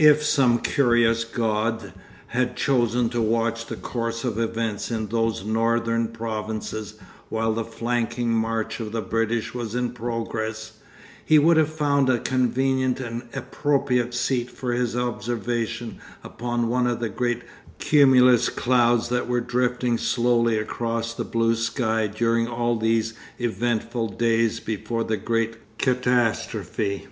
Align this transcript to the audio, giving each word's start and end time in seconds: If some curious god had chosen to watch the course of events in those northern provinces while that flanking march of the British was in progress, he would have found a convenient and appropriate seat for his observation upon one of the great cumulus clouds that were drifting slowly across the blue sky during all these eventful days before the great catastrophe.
If 0.00 0.24
some 0.24 0.58
curious 0.58 1.22
god 1.22 1.92
had 2.26 2.56
chosen 2.56 3.10
to 3.10 3.22
watch 3.22 3.66
the 3.66 3.76
course 3.76 4.24
of 4.24 4.36
events 4.36 4.90
in 4.90 5.06
those 5.06 5.44
northern 5.44 6.08
provinces 6.08 6.94
while 7.28 7.52
that 7.54 7.72
flanking 7.72 8.32
march 8.34 8.80
of 8.80 8.90
the 8.90 9.00
British 9.00 9.54
was 9.54 9.76
in 9.76 9.90
progress, 9.92 10.72
he 11.24 11.38
would 11.38 11.56
have 11.58 11.72
found 11.72 12.08
a 12.10 12.18
convenient 12.18 12.98
and 12.98 13.28
appropriate 13.34 14.14
seat 14.14 14.50
for 14.50 14.72
his 14.72 14.96
observation 14.96 16.00
upon 16.24 16.66
one 16.66 16.88
of 16.88 16.98
the 16.98 17.08
great 17.08 17.42
cumulus 17.78 18.48
clouds 18.48 19.10
that 19.10 19.28
were 19.28 19.40
drifting 19.40 19.96
slowly 19.96 20.58
across 20.58 21.14
the 21.14 21.22
blue 21.22 21.54
sky 21.54 22.08
during 22.08 22.48
all 22.48 22.76
these 22.76 23.14
eventful 23.38 24.08
days 24.08 24.58
before 24.58 25.04
the 25.04 25.16
great 25.16 25.78
catastrophe. 25.78 27.06